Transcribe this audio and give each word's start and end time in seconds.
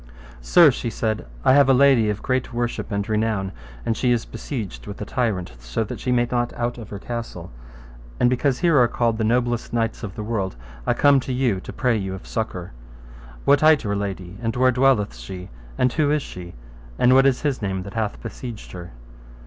Sir, 0.41 0.71
she 0.71 0.89
said, 0.89 1.27
I 1.45 1.53
have 1.53 1.69
a 1.69 1.75
lady 1.75 2.09
of 2.09 2.23
great 2.23 2.51
worship 2.51 2.91
and 2.91 3.07
renown, 3.07 3.51
and 3.85 3.95
she 3.95 4.11
is 4.11 4.25
besieged 4.25 4.87
with 4.87 4.99
a 4.99 5.05
tyrant, 5.05 5.53
so 5.59 5.83
that 5.83 5.99
she 5.99 6.11
may 6.11 6.27
not 6.31 6.51
out 6.53 6.79
of 6.79 6.89
her 6.89 6.97
castle; 6.97 7.51
and 8.19 8.27
because 8.27 8.57
here 8.57 8.79
are 8.81 8.87
called 8.87 9.19
the 9.19 9.23
noblest 9.23 9.73
knights 9.73 10.01
of 10.01 10.15
the 10.15 10.23
world, 10.23 10.55
I 10.87 10.95
come 10.95 11.19
to 11.19 11.31
you 11.31 11.59
to 11.59 11.71
pray 11.71 11.97
you 11.97 12.15
of 12.15 12.25
succour. 12.25 12.71
What 13.45 13.61
hight 13.61 13.83
your 13.83 13.95
lady, 13.95 14.39
and 14.41 14.55
where 14.55 14.71
dwelleth 14.71 15.15
she, 15.15 15.49
and 15.77 15.93
who 15.93 16.09
is 16.09 16.23
she, 16.23 16.55
and 16.97 17.13
what 17.13 17.27
is 17.27 17.43
his 17.43 17.61
name 17.61 17.83
that 17.83 17.93
hath 17.93 18.19
besieged 18.23 18.71
her? 18.71 18.93